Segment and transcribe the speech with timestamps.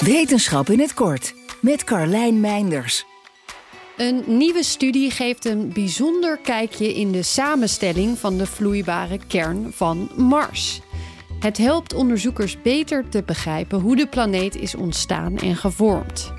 [0.00, 3.04] Wetenschap in het kort met Carlijn Meinders.
[3.96, 10.10] Een nieuwe studie geeft een bijzonder kijkje in de samenstelling van de vloeibare kern van
[10.16, 10.80] Mars.
[11.40, 16.32] Het helpt onderzoekers beter te begrijpen hoe de planeet is ontstaan en gevormd.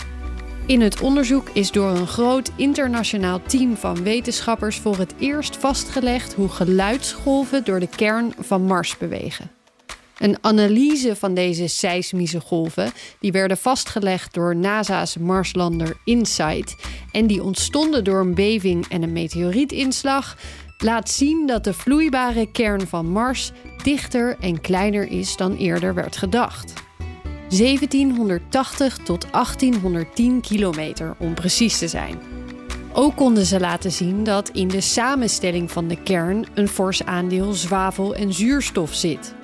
[0.66, 6.34] In het onderzoek is door een groot internationaal team van wetenschappers voor het eerst vastgelegd
[6.34, 9.57] hoe geluidsgolven door de kern van Mars bewegen.
[10.20, 16.76] Een analyse van deze seismische golven die werden vastgelegd door NASA's Marslander InSight
[17.12, 20.38] en die ontstonden door een beving en een meteorietinslag,
[20.78, 23.52] laat zien dat de vloeibare kern van Mars
[23.84, 26.74] dichter en kleiner is dan eerder werd gedacht.
[27.50, 32.20] 1780 tot 1810 kilometer om precies te zijn.
[32.94, 37.54] Ook konden ze laten zien dat in de samenstelling van de kern een fors aandeel
[37.54, 39.36] zwavel en zuurstof zit.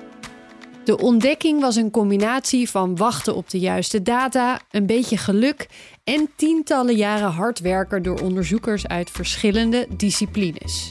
[0.84, 5.68] De ontdekking was een combinatie van wachten op de juiste data, een beetje geluk
[6.04, 10.90] en tientallen jaren hard werken door onderzoekers uit verschillende disciplines.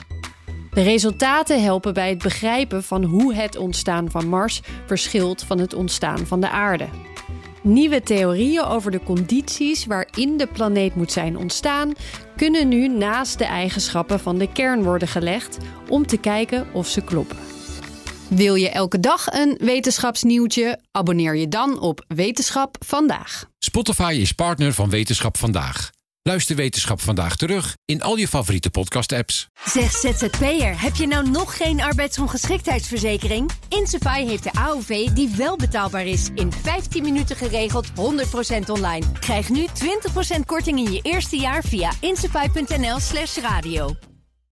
[0.71, 5.73] De resultaten helpen bij het begrijpen van hoe het ontstaan van Mars verschilt van het
[5.73, 6.87] ontstaan van de aarde.
[7.61, 11.93] Nieuwe theorieën over de condities waarin de planeet moet zijn ontstaan,
[12.35, 15.57] kunnen nu naast de eigenschappen van de kern worden gelegd
[15.89, 17.42] om te kijken of ze kloppen.
[18.27, 20.79] Wil je elke dag een wetenschapsnieuwtje?
[20.91, 23.45] Abonneer je dan op Wetenschap vandaag.
[23.59, 25.89] Spotify is partner van Wetenschap vandaag.
[26.21, 29.47] Luister Wetenschap vandaag terug in al je favoriete podcast-apps.
[29.65, 33.51] Zeg ZZP'er, heb je nou nog geen arbeidsongeschiktheidsverzekering?
[33.69, 36.29] Insafai heeft de AOV die wel betaalbaar is.
[36.35, 37.91] In 15 minuten geregeld, 100%
[38.67, 39.05] online.
[39.19, 39.67] Krijg nu
[40.37, 43.95] 20% korting in je eerste jaar via insafai.nl slash radio.